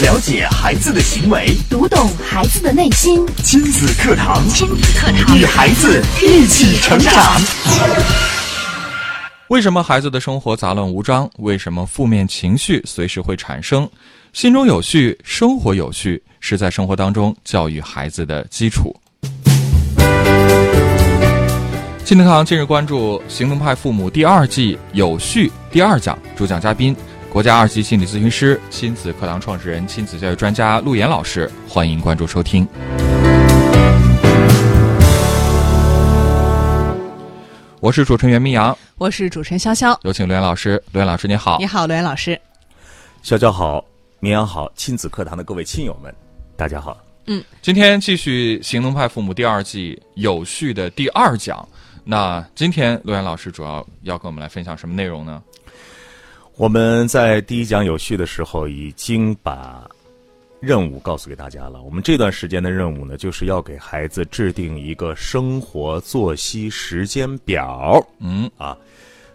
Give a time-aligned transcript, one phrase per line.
[0.00, 3.26] 了解孩子的行为，读懂孩子的内心。
[3.38, 7.12] 亲子课堂，亲子课堂，与孩子一起成长。
[9.48, 11.28] 为什么孩子的生活杂乱无章？
[11.38, 13.90] 为什么负面情绪随时会产生？
[14.32, 18.94] 心中有序，生活有序，是在生活当中教育孩子的基础。
[22.04, 26.96] 亲子堂近日关注《行动派父母》第二季有序第二讲，主讲嘉宾
[27.38, 31.48] 国家二级心理咨询师、亲子课堂创始人、亲子教育专家陆岩老师。
[31.68, 32.66] 欢迎关注收听。
[37.78, 40.82] 我是主持人袁明阳，我是主持人潇潇，有请陆岩老师。
[40.90, 41.58] 陆岩老师，你好。
[41.60, 42.36] 你好，陆岩老师。
[43.22, 43.84] 潇潇好，
[44.18, 46.12] 明阳好，亲子课堂的各位亲友们，
[46.56, 46.98] 大家好。
[47.26, 51.64] 嗯，今天继续《行动派父母》第二季有序的第二讲。
[52.02, 55.40] 那今天陆岩老师主要要跟我们来分享什么内容呢？
[56.58, 59.88] 我们在第一讲有序的时候已经把
[60.58, 61.80] 任务告诉给大家了。
[61.82, 68.04] 我们这段时间的任务呢，就是要给孩子制定一个生活作息时间表。
[68.18, 68.76] 嗯啊，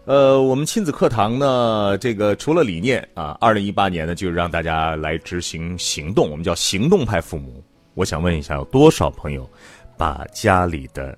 [0.03, 7.63] 呃，我们亲子课堂呢，这个除了理念啊，二零一八年呢，就让大家来执行行动，我们叫行动派父母。
[7.93, 9.49] 我想问一下，有多少朋友
[9.97, 11.17] 把家里的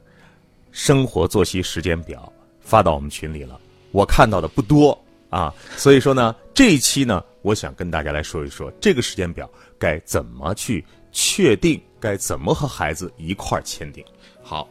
[0.72, 3.60] 生活作息时间表发到我们群里了？
[3.92, 4.96] 我看到的不多
[5.30, 14.04] 啊，所以说呢，这一期呢，我想跟大家来说一说这个时间表该怎么去确定，该怎么和孩子一块儿签订。
[14.42, 14.68] 好，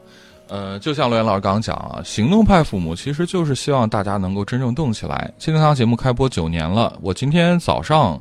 [0.49, 5.33] 呃，就像罗岩老师刚刚讲啊，行动派父母其实就是希望大家能够真正动起来。
[5.39, 8.21] 亲子堂节目开播九年了，我今天早上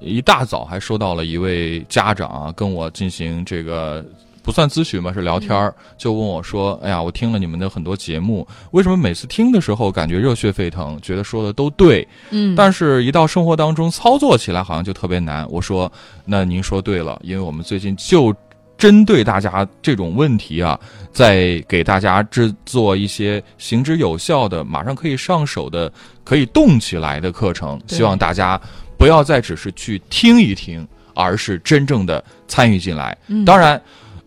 [0.00, 4.04] 一大早还收到了一位家长啊，跟我进行这个。
[4.42, 15.90] 不算咨询吧，是聊天儿，就问我说：“哎呀，我听了你们的很多节目，为什么每次听的时候感觉热血沸腾，觉得说的都对，嗯，但是一到生活当中操作起来好像就特别难。”我说
[16.24, 18.34] ：“那您说对了，因为我们最近就
[18.78, 20.78] 针对大家这种问题啊，
[21.12, 25.92] 在给大家制作一些行之有效的、马上可以上手的、
[26.24, 28.60] 可以动起来的课程，希望大家
[28.98, 33.16] 不要再只是去听一听，而是真正的参与进来。
[33.44, 33.80] 当然。”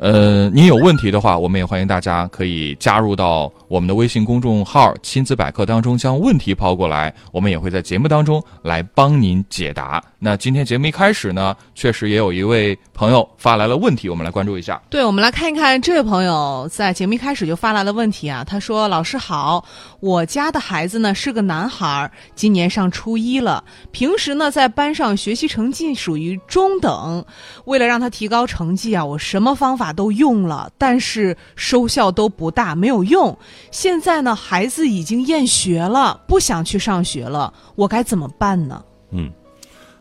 [0.03, 10.03] 呃，您有问题的话，我们也欢迎大家可以加入到我们的微信公众号“亲子百科”当中，将问题抛过来，我们也会在节目当中来帮您解答。
[10.25, 14.81] 那今天节目一开始呢，确实也有一位朋友发来了问题，我们来关注一下。
[14.89, 18.41] 对，我们来看一看这位朋友在节目一开始就发来了问题啊。
[18.41, 19.65] 他说：“老师好，
[19.99, 27.25] 我家的孩子呢是个男孩，今年上初一了，平时呢在班上学习成绩属于中等，
[27.65, 33.37] 为了让他提高成绩啊，我什么方法？”都用了，但是收效都不大，没有用。
[33.71, 38.81] 现在呢，孩子已经厌学了，不想去上学了，我该怎么办呢？
[39.11, 39.29] 嗯，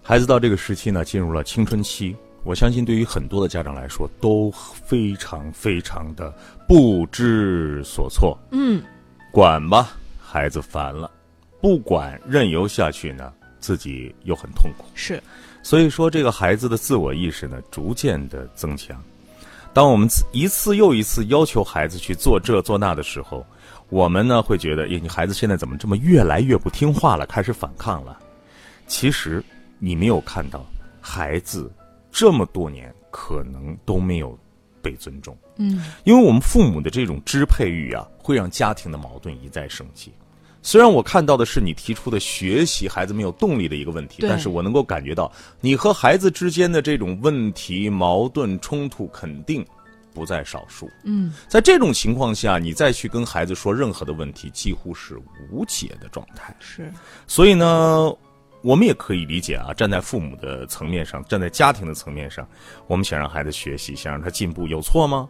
[0.05, 6.35] 孩子到这个时期呢，进入了青春期，我相信对于很多的家长来说，都非常非常的
[6.67, 8.37] 不知所措。
[8.51, 8.83] 嗯，
[9.31, 11.09] 管吧，孩子烦了；
[11.61, 14.85] 不管，任由下去呢，自己又很痛苦。
[14.97, 15.23] 是，
[15.62, 19.01] 所以说，这个孩子的自我意识呢，逐渐的增强。
[19.73, 23.47] 当我们一次又一次要求孩子去做这做那的时候，
[23.89, 28.19] 我们呢会觉得，耶，你孩子现在怎么这么越来越不听话了，开始反抗了？
[28.89, 29.43] 其实
[29.84, 30.65] 你没有看到，
[31.00, 31.69] 孩子
[32.12, 34.38] 这么多年可能都没有
[34.81, 35.37] 被尊重。
[35.56, 40.12] 嗯，因为我们父母的这种支配欲啊，会让家庭的矛盾一再升级。
[40.62, 49.66] 虽然我看到的是你提出的学习孩子没有动力的一个问题，但是我能够感觉到你和孩子之间的这种问题、矛盾、冲突肯定
[50.14, 50.88] 不在少数。
[51.03, 55.19] 嗯，在这种情况下，你再去跟孩子说任何的问题，几乎是
[55.50, 56.54] 无解的状态。
[56.60, 56.93] 是，
[57.26, 58.14] 所以呢，
[58.62, 62.47] 我们也可以理解啊，站在父母的层面上，站在家庭的层面上，
[62.87, 65.28] 我们想让孩子学习，想让他进步，有错吗？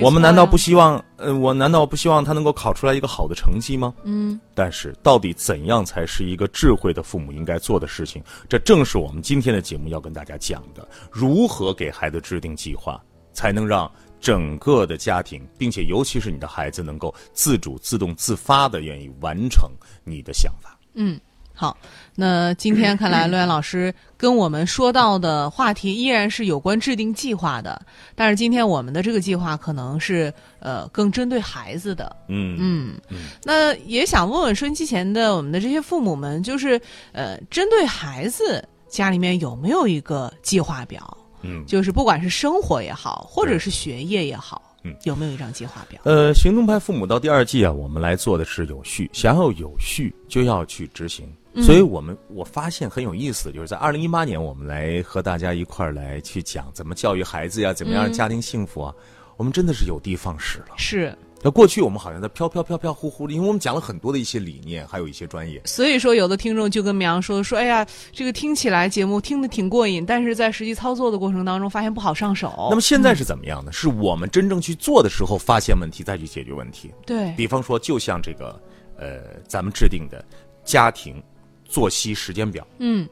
[0.00, 1.04] 我们难道不希望？
[1.16, 3.94] 呃，我难道不希望他能够考出来一个好的成绩吗？
[4.04, 4.40] 嗯。
[4.54, 8.22] 但是，到底怎样才是一个智慧的父母应该做的事情？
[8.48, 12.98] 这正是我们今天的节目要跟大家讲的：如何给孩子制定计划，
[13.34, 13.90] 才能让
[14.20, 19.70] 整个的家庭，并且尤其是你的孩子，能够自主、自动、自发的愿意完成
[20.02, 20.78] 你的想法。
[20.94, 21.20] 嗯。
[21.56, 21.76] 好，
[22.16, 27.80] 那今天看来，陆岩老师跟我们说到的话题依然是有关制定计划的，
[28.16, 32.14] 但是今天我们的这个计划可能是呃更针对孩子的。
[32.28, 32.96] 嗯嗯，
[33.44, 36.80] 那也想问问收音机前的我们的这些父母们，就是
[37.12, 41.16] 呃针对孩子家里面有没有一个计划表？
[41.42, 44.60] 嗯，就是不管是生活也好，或者是学业也好。
[44.86, 45.98] 嗯，有没有一张计划表？
[46.04, 49.08] 呃，行动派父母到第二季啊，我们来做的是有序。
[49.14, 51.26] 想要有序，就要去执行。
[51.62, 58.94] 所以我们我发现很有意思，就是在二零一八年，我们来和大家一块儿来去讲怎么教育孩子呀，怎么样让家庭幸福啊，
[59.36, 60.74] 我们真的是有的放矢了。
[60.76, 61.16] 是。
[61.46, 65.60] 那过去我们好像在飘飘飘飘忽忽的，因为我们讲了很多的一些理念，还有一些专业。
[65.66, 72.68] 所以说，有的听众就跟苗说说，哎呀，这个听起来节目听得挺过瘾，但是在实际操作的过程当中，发现不好上手。
[72.70, 73.70] 那么现在是怎么样呢？
[73.70, 76.90] 是我们真正去做的时候，发现问题再去解决问题。
[77.04, 78.58] 对，比方说，就像这个，
[78.96, 80.24] 呃，咱们制定的
[80.64, 81.22] 家庭
[81.64, 82.66] 作息时间表。
[82.78, 83.08] 嗯，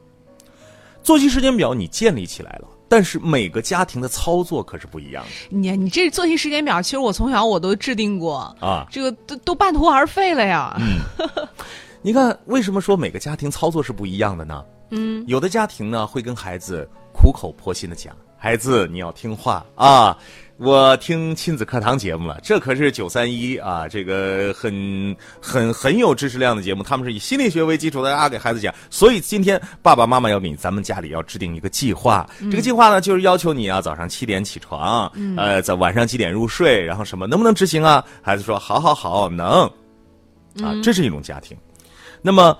[1.03, 2.67] 作息时间表你建立起来了。
[2.89, 5.29] 但是每个家庭的操作可是不一样的。
[5.49, 10.79] 你你这作息时间表，其实我从小我都制定过啊，这个都都半途而废了呀。
[10.79, 10.99] 嗯，
[12.03, 14.63] 你看为什么说每个家庭操作是不一样的呢？
[14.91, 20.15] 嗯，有的家庭呢会跟孩子苦口婆心的讲，孩子你要听话啊。
[20.57, 26.83] 我听亲子课堂节目了，这可是九三一啊，这个很很很有知识量的节目。
[26.83, 28.73] 他们是以心理学为基础的啊，给孩子讲。
[28.89, 32.29] 所以今天爸爸妈妈要给你，咱们家里要制定一个计划。
[32.51, 38.03] 这个计划呢，就是要求你啊，早上七点起床，呃，在晚上几点入睡，然后什么能不能执行啊？
[38.21, 39.63] 孩子说好好好，能。
[40.61, 41.57] 啊，这是一种家庭。
[42.21, 42.55] 那么，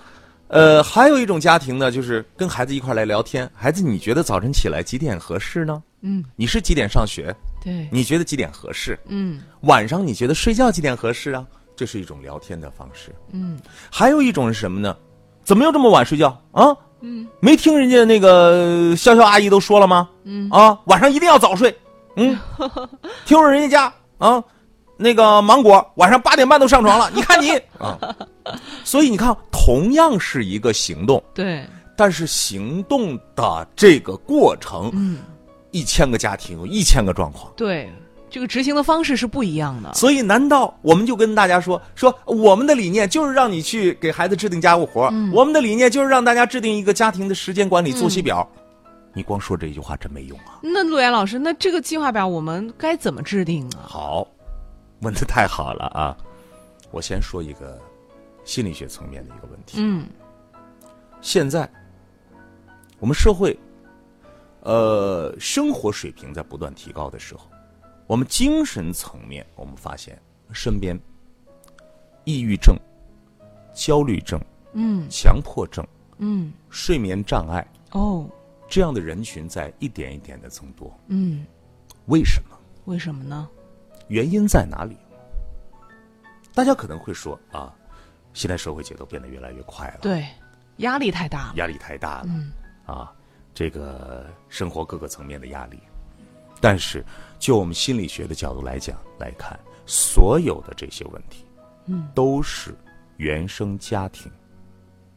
[0.48, 3.50] 呃，还有一种家庭呢，就是跟孩子一块来聊天。
[3.54, 5.82] 孩子，你觉得早晨起来几点合适呢？
[6.02, 7.34] 嗯，你是几点上学？
[7.64, 9.00] 对，你觉得几点合适？
[9.08, 11.46] 嗯，晚上你觉得睡觉几点合适啊？
[11.76, 13.14] 这是一种聊天的方式。
[13.32, 13.60] 嗯，
[13.92, 14.96] 还有一种是什么呢？
[15.44, 16.76] 怎么又这么晚睡觉啊？
[17.02, 20.10] 嗯，没听人家那个潇潇阿姨都说了吗？
[20.24, 21.76] 嗯，啊，晚上一定要早睡。
[22.16, 22.38] 嗯，
[23.26, 24.44] 听说人家家啊，
[24.98, 27.10] 那个芒果晚上八点半都上床了。
[27.16, 27.98] 你看你啊，
[28.84, 31.66] 所以你看，同样是一个行动，对，
[31.98, 35.18] 但是行动的这个过程，嗯。
[35.74, 37.92] 一千个家庭有一千个状况，对，
[38.30, 39.92] 这个执行的方式是不一样的。
[39.96, 48.48] 所以，难道我们就跟大家说说，我们的理念就是让你去给孩子制定家务活我们的理念就是让大家制定一个家庭的时间管理作息表。
[49.14, 50.60] 你光说这一句话真没用啊！
[50.62, 53.82] 那陆岩老师，那这个计划表我们该怎么制定啊？
[53.90, 54.28] 好，
[55.02, 56.16] 问的太好了啊！
[56.92, 57.82] 我先说一个
[58.46, 59.78] 心理学层面的一个问题。
[59.80, 60.06] 嗯，
[61.20, 61.68] 现在
[63.00, 63.58] 我们社会。
[64.64, 67.50] 呃，生活水平在不断提高的时候，
[68.08, 70.18] 我们精神层面，我们发现
[70.54, 70.98] 身边
[72.24, 72.74] 抑郁症、
[73.74, 74.40] 焦虑症、
[74.72, 75.86] 嗯，强迫症、
[76.20, 78.26] 嗯，睡眠障碍哦，
[78.70, 80.98] 这样的人群在一点一点的增多。
[81.08, 81.46] 嗯，
[82.06, 82.58] 为什么？
[82.86, 83.50] 为什么呢？
[84.08, 84.96] 原因在哪里？
[86.54, 87.76] 大家可能会说啊，
[88.34, 90.26] 现在社会节奏变得越来越快了，对，
[90.78, 92.54] 压力太大了，压力太大了，嗯，
[92.86, 93.14] 啊。
[93.54, 95.80] 这个生活各个层面的压力，
[96.60, 97.06] 但是
[97.38, 101.46] 就我们心理学的角度来讲来看，所有的这些问题，
[101.86, 102.76] 嗯，都是
[103.18, 104.32] 原生家庭，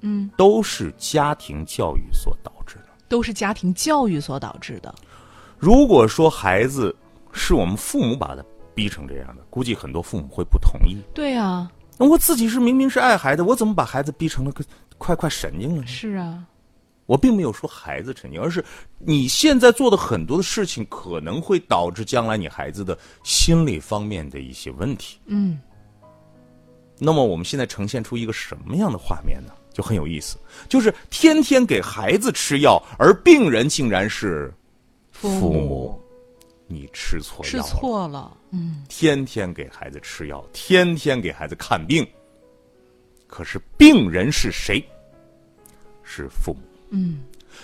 [0.01, 4.95] 嗯，都是家庭教育所导致的，都是家庭教育所导致的。
[5.59, 6.95] 如果说孩子
[7.33, 8.45] 是我们父母把他
[8.75, 10.99] 逼成这样的，估计很多父母会不同意。
[11.15, 14.63] 对啊，那我自己是明明是爱孩子，我怎么把孩子逼成了个
[14.99, 15.87] 快快神经了呢？
[15.87, 16.45] 是啊。
[17.07, 18.65] 我并没有说孩子成经，而是
[18.99, 25.19] 你现在做的很多的事情可能会导致将来你孩子的心理方面的一些问题。
[25.27, 25.59] 嗯。
[26.99, 29.53] 那么我们现在呈现出一个什么样的画面呢？
[29.73, 30.39] 就很有意思，
[30.69, 34.53] 就是天天给孩子吃药，而病人竟然是
[35.13, 36.03] 父母。
[36.69, 38.37] 你吃错药吃错了。
[38.51, 38.83] 嗯。
[38.89, 42.05] 天天给孩子吃药，天天给孩子看病，
[43.29, 44.85] 可是病人是谁？
[46.03, 46.66] 是父母。
[46.91, 47.21] 嗯，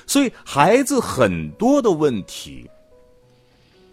[0.07, 2.69] 所以孩子很多的问题，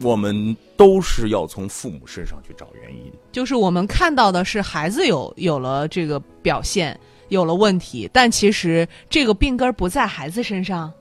[0.01, 3.11] 我们都是要从父母身上去找原因。
[3.31, 10.91] 就是我们看到的是孩子有有了这个表现，有了问题，但其实这个病根不在孩子身上。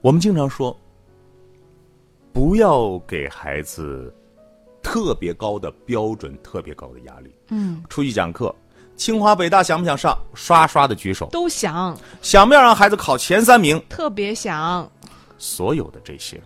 [0.00, 0.76] 我们经常说，
[2.32, 4.12] 不要给孩子
[4.82, 7.30] 特别高的标准、特别高的压力。
[7.48, 8.54] 嗯，出去讲课。
[9.00, 10.14] 清华北大想不想上？
[10.34, 11.26] 刷刷的举手。
[11.32, 11.96] 都想。
[12.20, 13.82] 想不想让孩子考前三名？
[13.88, 14.86] 特别想。
[15.38, 16.38] 所有的这些，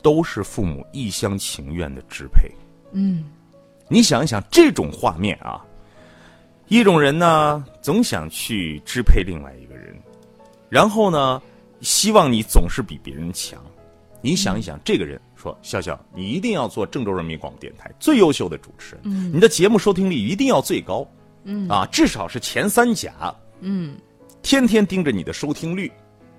[0.00, 2.48] 都是父母一厢情愿的支配。
[2.92, 3.24] 嗯，
[3.88, 5.60] 你想一想这种画面啊，
[6.68, 9.92] 一种人呢总想去支配另外一个人，
[10.68, 11.42] 然后呢
[11.80, 13.60] 希望你总是比别人强。
[14.20, 21.04] 你想一想，这个人说：“笑笑，你一定要做郑州人民广播电台最优秀的主持人，嗯，你的节目收听率一定要最高。”
[21.44, 23.34] 嗯啊，至少是前三甲。
[23.60, 23.96] 嗯，
[24.42, 25.90] 天天盯着你的收听率。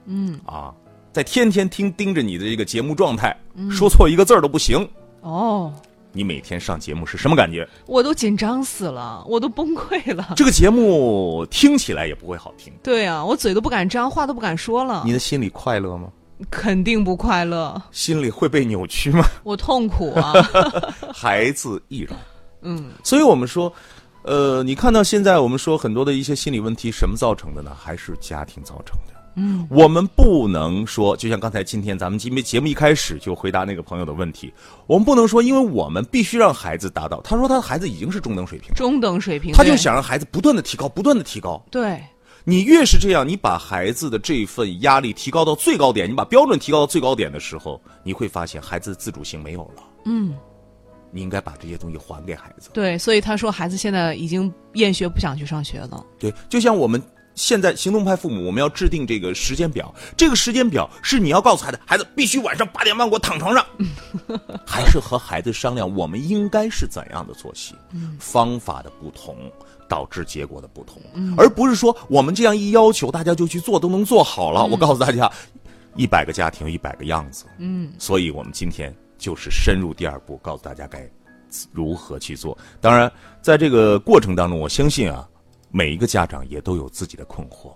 [0.05, 0.73] 嗯啊，
[1.11, 3.35] 在天天听盯着你的这个节目状态，
[3.71, 4.87] 说错一个字儿都不行。
[5.21, 5.73] 哦，
[6.11, 7.67] 你每天上节目是什么感觉？
[7.85, 10.33] 我都紧张死了，我都崩溃了。
[10.35, 16.09] 这个节目听起来也不会好听，对啊，我嘴都不敢张，话都不敢说了你，的心里快乐吗？
[16.49, 19.23] 肯定不快乐，心里会被扭曲吗？
[19.43, 20.33] 我痛苦啊。
[21.13, 22.17] 孩子易容。
[22.65, 23.71] 嗯，所以我们说，
[24.23, 27.75] 呃，你看到现在我们说很多的一些心理问题，什么造成的呢？
[27.79, 29.13] 还是家庭造成的。
[29.35, 34.53] 嗯，我们不能说，就像刚才今天咱们今天节目一开始就回答那个朋友的问题，
[34.85, 37.19] 我们不能说，因为我们必须让孩子达到。
[37.21, 41.59] 他说他的孩子已经是中等水平了，中等水平，他就想让孩子不断的提高，不断的提高。
[41.71, 41.99] 对，
[42.43, 49.83] 你越是这样，你把孩子的这份压力提高到最高点，你把标准提高到最高点的时候，你会发现孩子的自主性没有了。
[50.05, 50.35] 嗯，
[51.13, 52.71] 你应该把这些东西还给孩子。
[52.73, 56.03] 对，所以他说孩子现在已经厌学，不想去上学了。
[56.19, 57.01] 对，就像我们
[57.35, 59.93] 现在行动派父母，我们要制定这个时间表。
[60.17, 63.65] 这个时间表是你要告诉孩子，孩子必须晚上八点半给我躺床上，
[64.65, 67.75] 还是和孩子商量我们应该是怎样的作息，
[68.19, 69.35] 方法的不同
[69.87, 71.01] 导致结果的不同，
[71.37, 74.65] 而不是说我们这样一要求，大家就去做，都能做好了。
[74.65, 75.31] 我告诉大家，
[75.95, 81.09] 一百个家庭有一百个样子，嗯，所以我们今天就是深入第二步，告诉大家该
[81.71, 82.57] 如何去做。
[82.81, 83.09] 当然，
[83.41, 85.25] 在这个过程当中，我相信啊，
[85.71, 87.71] 每一个家长也都有自己的困惑，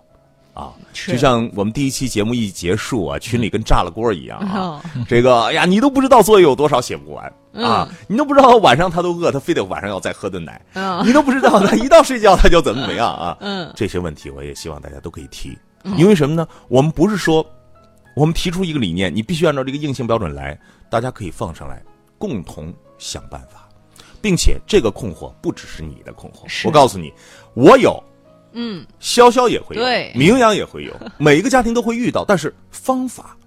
[0.54, 4.82] 啊，是就像我们第一期节目一结束啊，群里跟炸了锅一样啊哦。
[5.08, 13.38] 这个，哎呀，你都不知道作业有多少写不完啊，你都不知道晚上他都饿，他非得晚上要再喝顿奶，嗯你都不知道他一到睡觉他就怎么怎么样啊。
[13.40, 15.58] 嗯，这些问题我也希望大家都可以提，
[15.96, 16.46] 因为什么呢？
[16.68, 17.46] 我们不是说
[18.18, 20.60] 我们提出一个理念，你必须按照这个硬性标准来，
[20.90, 21.80] 大家可以放上来，
[22.18, 23.70] 共同想办法，
[24.20, 27.14] 并且这个困惑不只是你的困惑，我告诉你，
[27.54, 28.04] 我有。
[28.54, 33.38] 嗯，潇潇也会有，对明阳也会有， 每一个家庭都会遇到，但是方法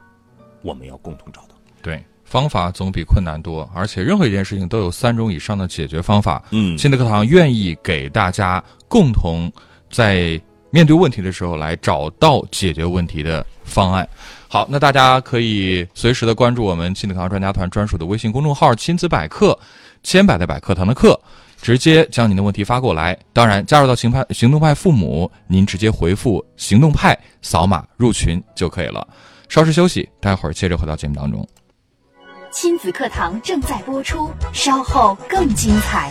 [0.63, 1.57] 我们要共同找到。
[1.83, 6.45] 对，方法总比困难多，而且任何一件事情都有三种以上的解决方法。
[6.51, 9.53] 嗯新的课堂愿意给大家共同
[9.91, 14.09] 在面对问题的时候来找到解决问题的方案。
[14.53, 19.57] 好，那大家可以随时的关注我们亲子课堂专家团专属的微信公众号“亲子百科”，
[20.03, 21.19] 千百的百课堂的课，
[21.63, 23.17] 直接将您的问题发过来。
[23.33, 29.07] 当然，加入到行派行动派父母，您直接回复“行动派”，扫码入群就可以了。
[29.49, 31.49] 稍事休息，待会儿接着回到节目当中。
[32.51, 36.11] 亲子课堂正在播出，稍后更精彩。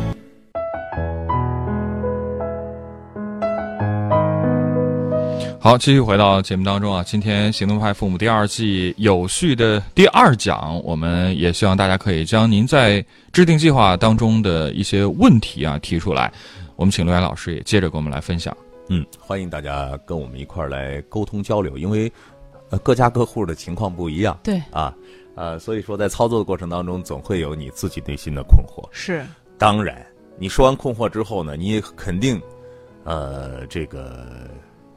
[5.63, 16.33] 好，继续回到节目当中啊，今天行动派父母第二季有序的第二讲，我们也希望大家可以将您在制定计划当中的一些问题啊提出来，
[16.75, 18.57] 我们请刘岩老师也接着跟我们来分享。
[18.89, 22.11] 嗯，欢迎大家跟我们一块儿来沟通交流，因为
[22.71, 24.91] 呃各家各户的情况不一样，对，啊，
[25.35, 28.83] 呃，所以说在操作的过程当中，总会有你自己内心的困惑。
[28.91, 29.23] 是，
[29.59, 30.03] 当然，
[30.39, 32.41] 你说完困惑之后呢，你也肯定，
[33.03, 34.49] 呃，这个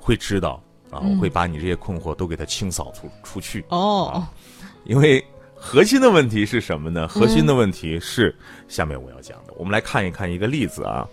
[0.04, 3.64] 会知道啊，我会把你这些困惑都给它清扫出出去。
[3.70, 4.22] 哦，
[4.84, 7.08] 因为核心的问题是什么呢？
[7.08, 8.36] 核心的问题是
[8.68, 9.54] 下面我要讲的。
[9.56, 11.08] 我们来看一看一个例子啊。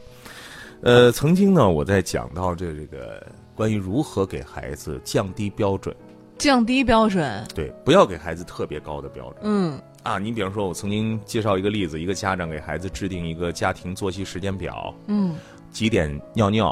[0.81, 5.95] 呃，曾经呢，我在讲到这这个关于如何给孩子降低标准，
[6.38, 10.17] 降低标准，对，不要给孩子特别高的标准嗯啊。
[10.17, 15.36] 你比方说，我曾经介绍一个例子，一个家长给孩子制定一个家庭作息时间表，嗯，
[15.71, 16.69] 几点尿尿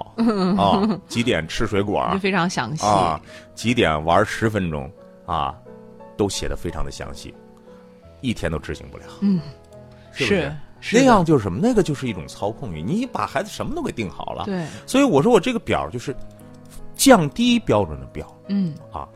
[0.58, 3.20] 啊，几点吃水果 就非常详细，啊，
[3.56, 4.92] 几点玩十分钟
[5.26, 5.56] 啊，
[6.18, 7.34] 都写的非常的详细，
[8.22, 9.06] 一天都执行不了。
[9.22, 9.40] 嗯，
[10.12, 10.42] 是不是
[10.82, 11.60] 是是的那样就是什么？
[11.62, 14.46] 那个就是一种操控欲，你把孩子什么都给定好了。
[14.46, 16.16] 对，所以我说我这个表就是
[16.96, 19.08] 降低标准的表嗯啊。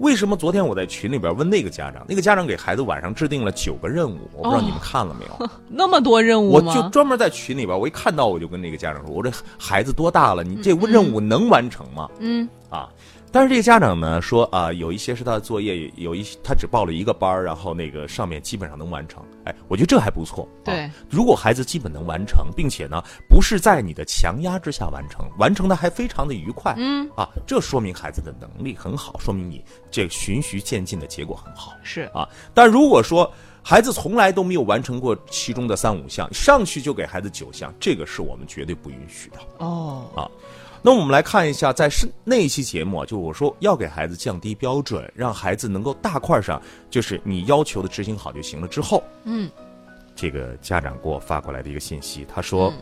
[0.00, 5.50] 为什么昨天我在群里边问那个家长，那个家长给孩子晚上制定了九个任务，我不知道哦你们看了没有？
[5.68, 6.62] 那么多任务我？
[6.74, 10.42] 就专门在群里边，我一看到我就跟那个家长说，我这孩子多大了？
[10.42, 12.08] 你这嗯任务能完成吗？
[12.18, 12.88] 嗯啊。
[13.32, 19.22] 但是这个家长呢说啊，有一些是他的作业，有一他只报了一个班儿然后那个上面基本上能完成。
[19.44, 20.48] 哎，我觉得这还不错。
[20.64, 31.72] 啊对，如果孩子基本能完成，并且呢不是在你的强压之下完成，完成的还非常的愉快，嗯啊，这说明孩子的能力很好，说明你这个循序渐进的结果很好。
[31.82, 32.28] 是，啊。
[32.52, 33.32] 但如果说
[33.62, 39.38] 孩子从来都没有完成过其中的三五项，上去就给孩子九项，这个是我们绝对不允许的。
[39.58, 40.30] 哦，
[40.82, 48.66] 那我们来看一下，在是那一期节目啊，就我说要给孩子降低标准，让孩子能够大块上就是你要求的执行好就行了。
[48.66, 49.50] 之后，嗯，
[50.16, 52.72] 这个家长给我发过来的一个信息，他说：“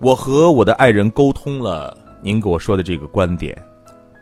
[0.00, 3.56] 我和我的爱人沟通了您给我说的这个观点，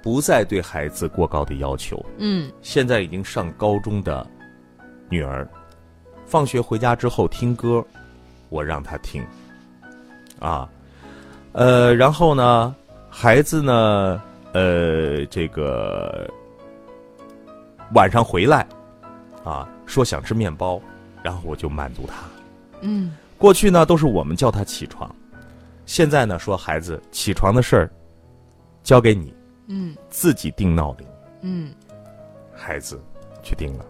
[0.05, 2.01] 不再对孩子过高的要求。
[2.19, 4.25] 嗯现在已经上高中的
[5.09, 5.49] 女儿，
[6.25, 7.85] 放学回家之后听歌，
[8.49, 9.27] 我让她听，
[10.39, 10.69] 啊，
[11.57, 12.75] 呃，然后呢，
[13.09, 14.23] 孩子呢，
[14.53, 16.31] 呃，这个
[17.95, 18.69] 晚上回来，
[19.43, 20.79] 啊，说想吃面包，
[21.23, 22.15] 然后我就满足他。
[22.83, 25.11] 嗯过去呢都是我们叫他起床，
[25.87, 27.91] 现在呢说孩子起床的事儿
[28.83, 29.35] 交给你，
[29.69, 31.07] 嗯自己定闹铃。
[31.41, 31.73] 嗯
[32.55, 33.01] 孩子
[33.43, 33.87] 去定了。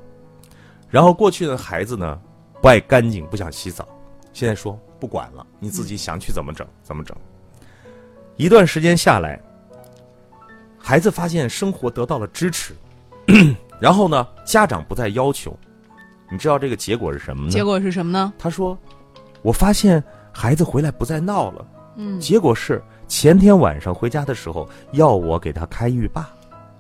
[0.89, 2.17] 然后过去的孩子呢，
[2.63, 3.89] 不爱干净，不想洗澡，
[4.33, 7.17] 现在说不管了，你自己想去怎么整怎么整。
[8.37, 9.41] 一段时间下来，
[10.79, 12.75] 孩子发现生活得到了支持，
[13.81, 15.57] 然后呢，家长不再要求。
[16.31, 17.51] 你知道这个结果是什么呢？
[17.51, 18.33] 结果是什么呢？
[18.39, 18.77] 他说
[19.43, 20.03] ：“我发现
[20.33, 21.67] 孩子回来不再闹了。
[21.99, 26.29] 嗯结果是前天晚上回家的时候，要我给他开浴霸，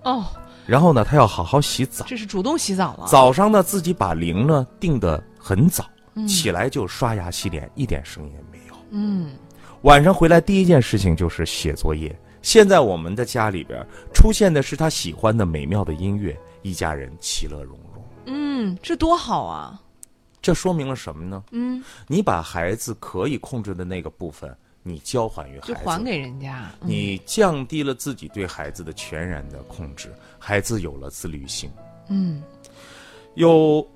[0.02, 0.26] 哦，
[0.66, 2.04] 然后呢，他要好好洗澡。
[2.06, 3.06] 这是主动洗澡了。
[3.06, 5.86] 早上呢，自己把铃呢定的很早，
[6.16, 8.74] 嗯起来就刷牙洗脸，一点声音也没有。
[8.90, 9.30] 嗯
[9.82, 12.14] 晚上回来第一件事情就是写作业。
[12.42, 18.04] 现在我们的家里边出现的是他喜欢的美妙的音乐，一家人其乐融融。
[18.26, 19.80] 嗯，这多好啊！
[20.40, 21.44] 这说明了什么呢？
[21.50, 26.70] 嗯，你把孩子可以控制的那个部分，你交还于孩子，就还给人家。
[26.80, 31.70] 嗯你降低了自己对孩子的全然的控制，孩子有了自律性。
[32.08, 32.42] 嗯
[33.34, 33.86] 有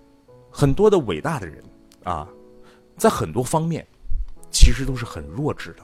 [0.50, 1.62] 很多的伟大的人
[2.02, 2.28] 啊，
[2.96, 3.87] 在很多方面
[4.50, 5.83] 其实都是很弱智的，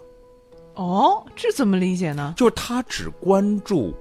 [0.75, 2.35] 哦，这怎么理解呢？
[2.37, 3.95] 就是他只关注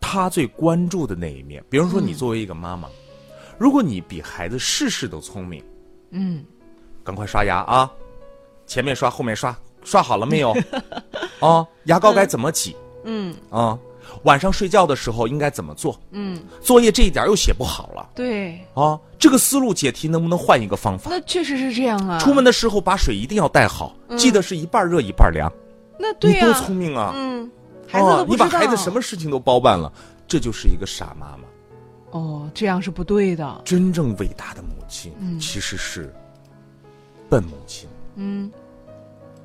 [0.00, 1.62] 他最关注的那一面。
[1.68, 2.88] 比如说，你作为一个妈妈，
[3.58, 5.62] 如果你比孩子事事都聪明，
[6.10, 6.44] 嗯
[7.04, 7.90] 赶快刷牙啊，
[8.66, 10.54] 前面刷后面刷，刷好了没有？
[11.40, 13.78] 啊， 牙膏该怎么挤嗯啊？
[14.24, 15.98] 晚上睡觉的时候应该怎么做？
[16.10, 21.10] 嗯，作业这一点又写不好了对，啊，这个思路解题能不能换一个方法？
[21.10, 22.18] 那确实是这样啊。
[22.18, 25.50] 出门的时候把水一定要带好，记得是一半热一半凉。
[25.98, 27.12] 那对呀、你多聪明啊！
[27.14, 27.50] 嗯，
[27.86, 28.46] 孩子都哦，不知道。
[28.46, 29.92] 你把孩子什么事情都包办了，
[30.26, 31.44] 这就是一个傻妈妈。
[32.12, 33.60] 哦，这样是不对的。
[33.64, 36.12] 真正伟大的母亲，嗯其实是
[37.28, 38.50] 笨母亲，嗯，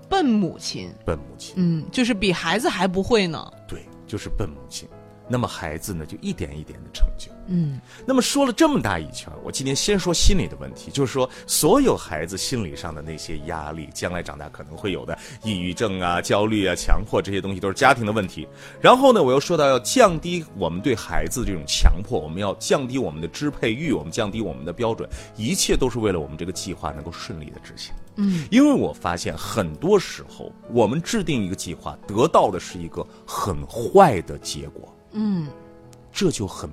[0.10, 3.52] 笨母亲，笨母亲，嗯，就是比孩子还不会呢。
[3.68, 4.88] 对，就是笨母亲。
[5.28, 7.32] 那么孩子呢，就一点一点的成就。
[7.48, 18.48] 嗯那么说了这么大一圈，我今天先说心理的问题，就是说所有孩子心理上的那些压力，将来长大可能会有的抑郁症啊、焦虑啊、强迫这些东西，都是家庭的问题。
[18.82, 27.94] 然后呢，我又说到要降低我们对孩子这种强迫，我们要降低我们的支配欲，我们降低我们的标准，一切都是为了我们这个计划能够顺利的执行。
[28.16, 35.48] 嗯，因为我发现很多时候，我们制定一个计划，得到的是一个很坏的结果，嗯，
[36.14, 36.70] 这就很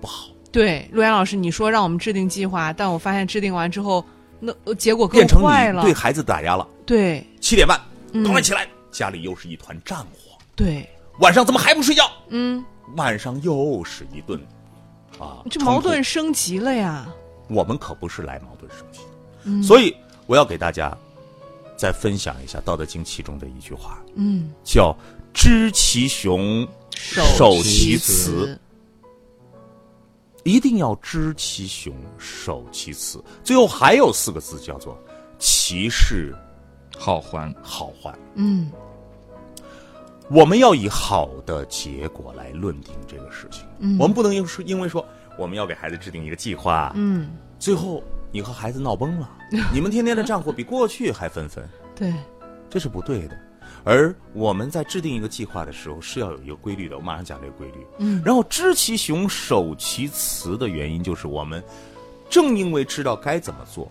[0.00, 0.28] 不好。
[0.50, 4.04] 对，陆岩老师，你说让我们制定计划，但我发现制定完之后，
[4.40, 5.82] 那呃结果更变成坏了。
[5.82, 6.66] 你对孩子打压了。
[6.86, 7.80] 对七点半，
[8.12, 10.36] 嗯赶快起来，家里又是一团战火。
[10.56, 10.88] 对，
[11.20, 12.10] 晚上怎么还不睡觉？
[12.30, 12.64] 嗯，
[12.96, 14.40] 晚上又是一顿
[15.18, 17.06] 啊，这矛盾升级了呀。
[17.48, 19.00] 我们可不是来矛盾升级，
[19.44, 19.94] 嗯所以
[20.26, 20.96] 我要给大家
[21.76, 24.96] 再分享一下《道德经》其中的一句话，嗯，叫
[25.32, 26.66] “知其雄，
[27.00, 28.58] 守其雌”。
[30.42, 33.22] 一定要知其雄，守其雌。
[33.44, 34.98] 最后还有四个字叫做
[35.38, 36.34] “其势
[36.96, 38.18] 好还好还”。
[38.36, 38.70] 嗯
[40.30, 43.66] 我们要以好的结果来论定这个事情。
[43.80, 45.04] 嗯我们不能因说因为说
[45.36, 49.28] 我们要给孩子制定一个计划，嗯，最后你和孩子闹崩了，
[49.74, 52.14] 你们天天的战火比过去还纷纷，对，
[52.70, 53.36] 这是不对的。
[53.84, 57.86] 而我们在制定一个计划的时候是要有一个规律的，我马上讲这个规律。
[57.98, 61.62] 嗯然后知其雄，守其雌的原因就是我们
[62.28, 63.90] 正因为知道该怎么做，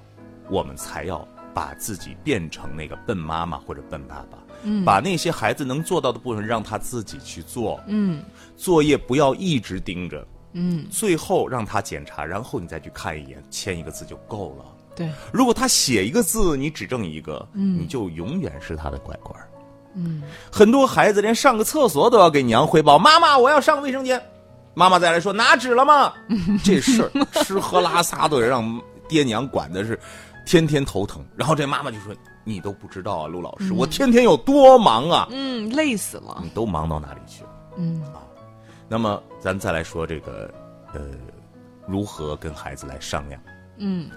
[0.49, 4.37] 我们才要把自己变成那个笨妈妈或者笨爸爸。
[4.63, 8.21] 嗯把那些孩子能做到的部分让他自己去做，嗯
[8.57, 14.65] 作业不要一直盯着，嗯，最后让他检查，然后你再去看一眼，签一个字就够了。
[14.97, 19.48] 对，如果他写一个字，你指正一个，嗯你就永远是他的乖乖儿。
[19.95, 20.21] 嗯
[20.51, 24.21] 很多孩子连上个厕所都要给娘汇报：“妈妈，我要上卫生间。”
[24.75, 26.13] 妈妈再来说：“拿纸了吗？”
[26.63, 29.99] 这事儿吃喝拉撒都得让爹娘管的是
[30.45, 31.25] 天天头疼。
[31.35, 35.27] 然后这妈妈就说：“你都不知道啊，陆老师，我天天有多忙啊！
[35.31, 36.49] 嗯，累死了你。
[36.49, 38.21] 都忙到哪里去了？”嗯啊
[38.87, 40.51] 那么咱再来说这个，
[40.93, 41.01] 呃，
[41.87, 43.41] 如何跟孩子来商量？
[43.77, 44.09] 嗯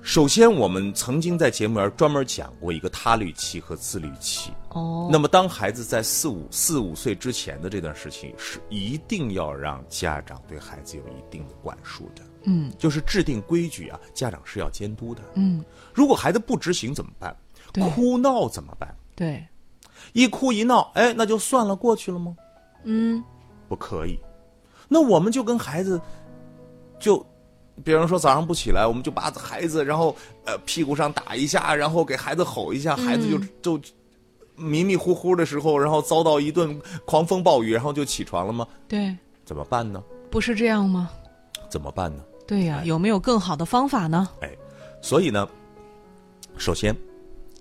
[0.00, 4.50] 首先，我们曾经在节目里专门讲过一个他律期和自律期。
[4.70, 12.22] 哦，那么，当孩子在四五四五岁之前的这段时期，是一定要让家长对孩子有一定的管束的。
[12.44, 15.22] 嗯，就是制定规矩啊，家长是要监督的。
[15.34, 17.36] 嗯，如果孩子不执行怎么办？
[17.94, 18.96] 哭闹怎么办？
[19.14, 19.46] 对，
[20.14, 22.34] 一哭一闹，哎，那就算了，过去了吗？
[22.84, 23.22] 嗯，
[23.68, 24.18] 不可以。
[24.88, 26.00] 那我们就跟孩子，
[26.98, 27.24] 就，
[27.84, 30.14] 比方说早上不起来，我们就把孩子，然后
[30.44, 33.28] 呃屁股上打一下，然后给孩子吼一下，孩子
[33.62, 33.94] 就就
[34.56, 38.66] 迷迷糊糊的时候，然后遭到一顿狂风暴雨，然后就起床了吗？
[38.88, 40.02] 对，怎么办呢？
[40.30, 41.10] 不是这样吗？
[41.68, 42.22] 怎么办呢？
[42.46, 44.28] 对呀、有没有更好的方法呢？
[44.40, 44.50] 哎，
[45.02, 45.46] 所以呢，
[46.56, 46.96] 首先，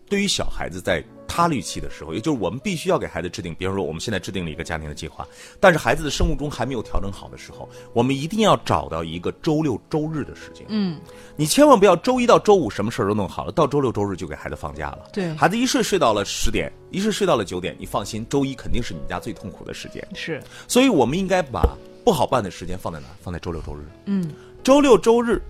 [0.09, 5.27] 对于小孩子在他律期的时候，也就是我们必须要给孩子制定，比方说我们现在制定了一个家庭的计划，
[5.59, 10.65] 但是孩子的生物钟还没有调整好的时候，我们一定要找到一个周六周日的时间。
[10.69, 10.99] 嗯，
[11.35, 15.09] 你千万不要周一到周五什么事儿都弄好了，到周六周日就给孩子放假了。
[15.13, 20.05] 对孩子一睡睡到了十点，一睡睡到了九点，你放心，周一肯定是你们家最痛苦的时间。
[20.15, 23.07] 是，所以我们应该把不好办的时间放在哪？
[23.21, 23.81] 放在周六周日。
[24.05, 24.31] 嗯，
[24.63, 25.41] 周六周日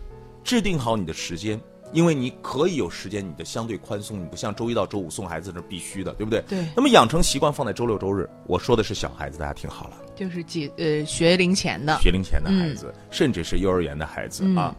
[0.43, 1.59] 制定好你的时间，
[1.93, 6.41] 因为你可以有时间，你的相对宽松，你不像周一到周五送孩子那必须的，对不对？
[6.47, 6.65] 对。
[6.75, 14.55] 那么养成习惯放在周六周日，我说的是小孩子，大家听好了，就是几呃学龄前的，学龄前的孩子，甚至是幼儿园的孩子、嗯。
[14.55, 14.75] 啊。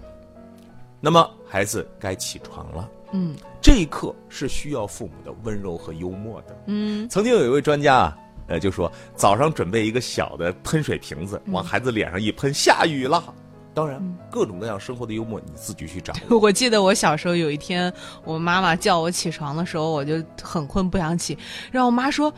[1.01, 3.35] 那么孩子该起床了，嗯。
[3.61, 6.63] 这一刻是需要父母的温柔和幽默的。
[6.67, 13.35] 嗯，曾经有一位专家啊，呃，就说早上准备一个小的喷水瓶子，往孩子脸上一喷，下雨了。
[13.79, 16.39] 当然，各种各样生活的幽默你自己去掌握。
[16.43, 17.93] 我记得我小时候有一天，
[18.25, 21.39] 我妈妈叫我起床的时候，我就很困不想起，
[21.71, 22.35] 然后我妈说。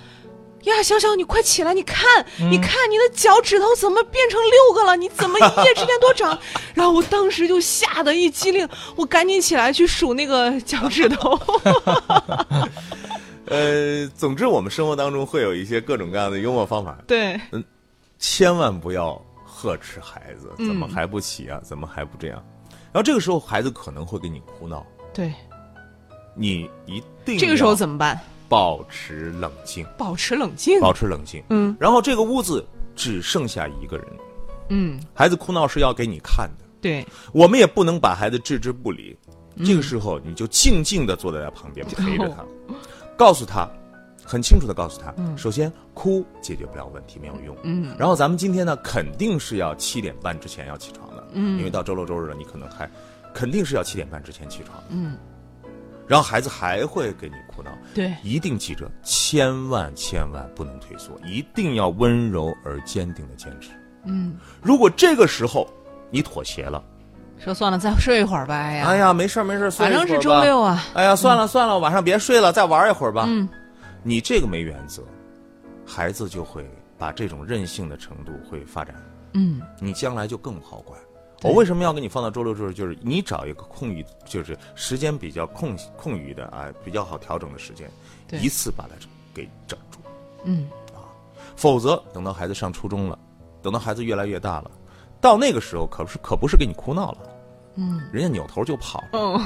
[0.65, 1.73] 呀，小小，你快起来！
[1.73, 2.05] 你看，
[2.37, 4.95] 你看你的脚趾头怎么变成六个了？
[4.95, 6.39] 你怎么一夜之间多长？
[6.75, 11.41] 然后我当时就吓得一激灵，我赶紧起来去数那个脚趾头。
[13.49, 17.65] 呃，总之，我们生活当中会有一些各种各样的幽默方法，对，嗯
[18.19, 19.19] 千万不要
[19.61, 21.61] 呵斥孩子，嗯怎么还不起啊？
[21.63, 22.43] 怎么还不这样？
[22.93, 25.33] 然后这个时候，孩子可能会给你哭闹，对，
[26.35, 28.19] 你一定这个时候怎么办？
[28.49, 30.81] 保持冷静，保持冷静。
[30.81, 31.43] 保持冷静。
[31.51, 34.07] 嗯然后这个屋子只剩下一个人，
[34.71, 39.17] 嗯，孩子哭闹是要给你看的，对，我们也不能把孩子置之不理。
[39.57, 42.45] 嗯这个时候，你就静静的坐在他旁边陪着他，
[43.17, 43.69] 告诉他，
[44.31, 47.57] 很清楚的告诉他，首先哭解决不了问题，没有用。
[47.65, 52.89] 嗯，然后咱们今天呢，肯定是要七点半之前要起床的，嗯因为到周六周日了，你可能还
[53.35, 54.81] 肯定是要七点半之前起床。
[54.89, 55.17] 嗯，
[56.07, 63.71] 然后孩子还会给你哭闹，对，一定记着，千万千万不能退缩，一定要温柔而坚定的坚持。
[64.05, 65.69] 嗯，如果这个时候
[66.09, 66.81] 你妥协了，
[67.37, 68.55] 说算了，再睡一会儿吧。
[68.55, 70.85] 哎呀，哎呀，没事儿没事儿，反正是周六啊。
[70.95, 73.25] 哎呀，算了算了，晚上别睡了，再玩一会儿吧。
[73.27, 73.49] 嗯，
[74.03, 75.03] 你这个没原则，
[75.87, 78.95] 孩子就会把这种任性的程度会发展，
[79.35, 80.99] 嗯，你将来就更不好管。
[81.43, 82.75] 我为什么要给你放到周六周日？
[82.75, 87.91] 就是你找一个空余，就是时间比较空空余的啊，比较好调整的时间，
[88.43, 88.95] 一次把它
[89.33, 89.99] 给整住。
[90.45, 91.09] 嗯啊，
[91.57, 93.19] 否则等到孩子上初中了，
[93.63, 94.71] 等到孩子越来越大了，
[95.19, 97.19] 到那个时候可不是可不是给你哭闹了，
[97.77, 99.03] 嗯，人家扭头就跑。
[99.13, 99.41] 哦，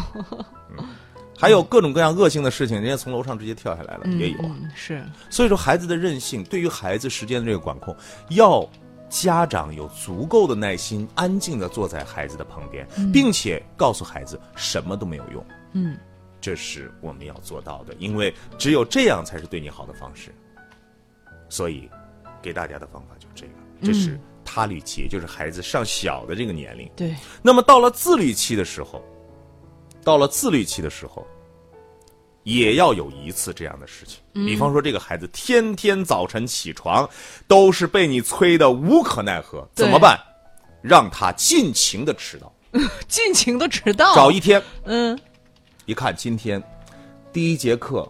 [1.39, 4.57] 还有各种各样恶性的事情，人家从楼上直接跳下来了，也有啊。
[4.61, 7.95] 嗯，是，所以说，孩子的任性对于孩子时间的这个管控，
[8.31, 8.69] 要
[9.09, 15.47] 家长有足够的耐心，安静的坐在孩子的旁边，并且告诉孩子什么都没有用。
[15.73, 15.97] 嗯，
[16.41, 20.35] 这是我们要做到的，因为只有这样才是对你好的方式。
[21.49, 21.89] 所以，
[22.43, 26.91] 给大家的方法就这个，这是他律期，也就是孩子上小的这个年龄。
[26.97, 29.05] 对，那么到了自律期的时候，
[30.05, 31.27] 到了自律期的时候，
[32.43, 34.21] 也要有一次这样的事情。
[34.47, 37.09] 比方说，这个孩子天天早晨起床
[37.49, 40.19] 都是被你催的无可奈何，怎么办？
[40.83, 42.53] 让他尽情的迟到，
[43.09, 44.15] 尽情的迟到。
[44.15, 45.19] 找一天，嗯，
[45.87, 46.63] 一看今天
[47.33, 48.07] 第一节课，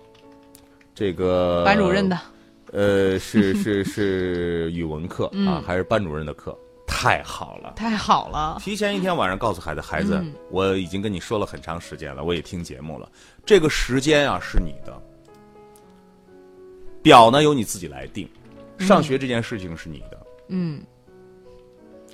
[0.93, 2.19] 这个班主任的，
[2.73, 6.59] 呃，是是是语文课啊，嗯还是班主任的课？
[7.05, 7.75] 太好了。
[7.77, 8.57] 太好了。
[8.61, 13.07] 提前一天晚上告诉孩子，孩子，嗯我已经跟你说了很长时间了，我也听节目了，
[13.45, 15.03] 这个时间啊是你的，
[17.03, 18.27] 表呢由你自己来定，
[18.79, 20.27] 上学这件事情是你的。
[20.49, 20.83] 嗯，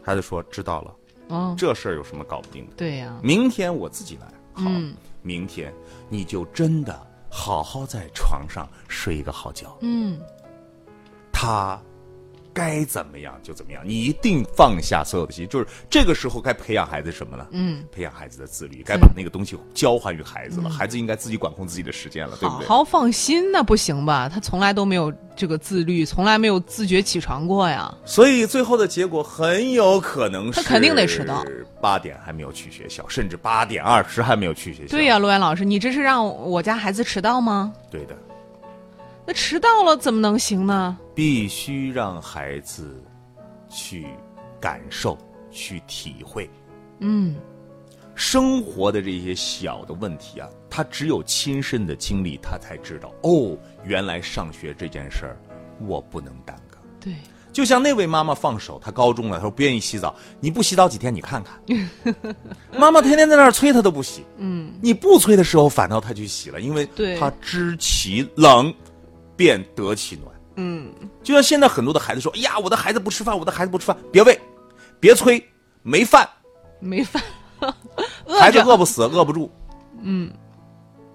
[0.03, 0.97] 孩子说知道了，
[1.29, 2.73] 哦，这事儿有什么搞不定的？
[2.77, 4.27] 对呀、明天我自己来。
[4.53, 5.73] 好，嗯明天
[6.09, 7.01] 你就真的
[7.31, 9.77] 好好在床上睡一个好觉。
[9.83, 10.21] 嗯，
[11.31, 11.81] 他
[12.61, 17.47] 该怎么样就怎么样，你一定放下所有的心，就是这个时候该培养孩子什么呢？
[17.53, 22.67] 嗯，培养孩子的自律，该把那个东西交还于孩子了，孩子应该自己管控自己的时间了，对不对？
[22.67, 24.29] 好好放心，那不行吧？
[24.29, 27.93] 他从来都没有这个自律，从来没有自觉起床过呀。
[28.05, 31.43] 所以最后的结果很有可能是他肯定得迟到，
[31.81, 34.91] 八点还没有去学校，甚至八点二十还没有去学校。
[34.91, 37.73] 对呀、罗岩老师，你这是让我家孩子迟到吗？
[37.91, 38.15] 对的，
[39.25, 40.99] 那迟到了怎么能行呢？
[41.21, 43.05] 必须让孩子
[43.69, 44.07] 去
[44.59, 45.19] 感受、
[45.51, 46.49] 去体会。
[47.01, 47.37] 嗯，
[48.15, 53.55] 生活的这些小的问题啊，他只有亲身的经历，他才知道哦，
[53.85, 55.37] 原来上学这件事儿
[55.87, 56.79] 我不能耽搁。
[56.99, 57.15] 对，
[57.53, 62.25] 就像那位妈妈放手，她高中了，她说不愿意洗澡，你不洗澡几天，你看看，
[62.81, 68.73] 妈妈天天在那儿催她都不洗，嗯，你不催的时候，反倒她去洗了，因为对她知其冷，
[69.37, 70.35] 便得其暖。
[70.61, 70.93] 嗯，
[71.23, 74.39] 就像现在很多的孩子说，哎呀，我的孩子不吃饭，我的孩子不吃饭，别喂，
[75.01, 75.43] 别催，
[75.83, 76.29] 没饭，
[76.79, 77.23] 没饭，
[78.39, 79.51] 孩子饿不死，饿不住，
[80.03, 80.31] 嗯，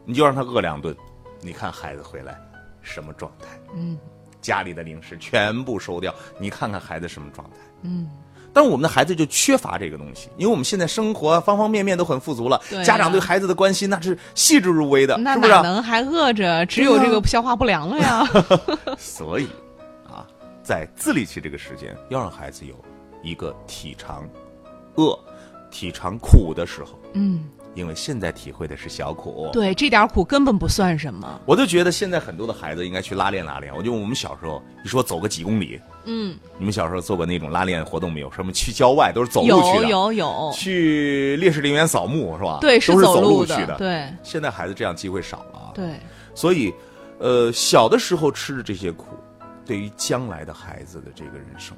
[0.04, 0.96] 你就让他饿两顿，
[1.42, 2.36] 你看孩子回来
[2.82, 3.60] 什么状态？
[3.76, 3.98] 嗯，
[4.42, 7.58] 家里的零食全部收掉，你看看孩子什么状态？
[7.84, 8.10] 嗯，
[8.56, 16.66] 但是我们的孩子就缺乏这个东西，因为我们现在生活方方面面都很富足了，对啊家长对孩子的关心那是细致入微的，那是不是能还饿着？
[16.66, 18.26] 只有这个消化不良了呀。
[18.98, 19.48] 所以
[20.08, 20.26] 啊，
[20.64, 22.74] 在自立期这个时间，要让孩子有
[23.22, 24.24] 一个体尝
[24.96, 25.20] 饿、
[25.70, 27.44] 体尝苦的时候，嗯，
[27.76, 29.50] 因为现在体会的是小苦。
[29.54, 31.40] 对，这点苦根本不算什么。
[31.46, 33.72] 我就觉得现在很多的孩子应该去拉练拉练。
[33.76, 38.32] 我觉得我们小时候你说走个几公里，嗯，你们小时候做过那种拉练活动没有？
[38.32, 42.58] 什么去郊外都是走路去有的，有有，去烈士陵园扫墓是吧？
[42.62, 43.76] 对，都是走路，去的。
[43.78, 45.72] 对现在孩子这样机会少了啊。
[45.76, 46.00] 对，
[46.34, 46.74] 所以，
[47.20, 49.06] 呃，小的时候吃的这些苦，
[49.66, 51.76] 对于将来的孩子的这个人生，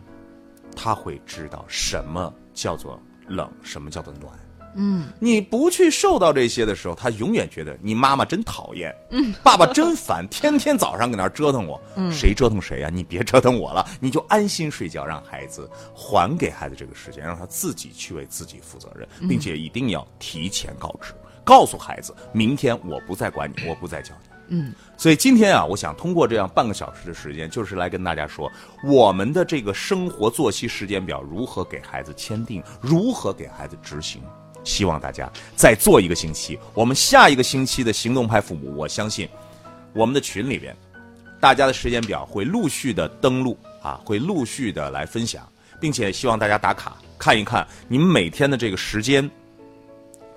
[0.76, 4.32] 他会知道什么叫做冷，什么叫做暖。
[4.76, 24.30] 嗯，你不去受到这些的时候，他永远觉得你妈妈真讨厌，嗯，爸爸真烦，天天早上搁那儿折腾我， 嗯，谁折腾谁呀、你别折腾我了，你就安心睡觉，让孩子还给孩子这个时间，让他自己去为自己负责任，并且一定要提前告知，告诉孩子，明天我不再管你，我不再教你。
[24.50, 28.50] 嗯，所以今天啊，我想通过这样半个小时的时间，就是来跟大家说，
[28.82, 34.22] 我们的这个生活作息时间表如何给孩子签订，如何给孩子执行。
[34.68, 39.28] 希望大家再做一个星期，我们下一个星期的行动派父母，我相信
[39.94, 40.76] 我们的群里边，
[41.40, 45.50] 大家的时间表会陆续的登录啊，会陆续的来分享，
[45.80, 49.28] 并且希望大家打卡看一看你们每天的这个时间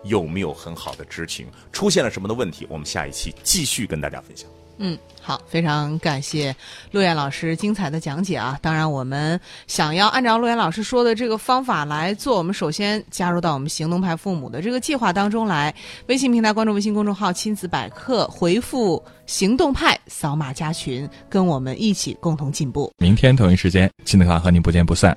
[0.04, 4.48] 有没有很好的执行，出现了什么的问题，我们下一期继续跟大家分享。
[4.82, 6.56] 嗯，好，非常感谢
[6.90, 8.58] 陆岩老师精彩的讲解啊！
[8.62, 15.74] 当然，我们想要按照陆岩老师说的这个方法来做，我们首先加入到我们行动派父母的这个计划当中来。
[16.06, 22.90] 微信平台关注微信公众号“亲子百科”，回复“行动派”，扫码加群，跟我们一起共同进步。
[22.96, 25.14] 明天同一时间，亲子课和您不见不散。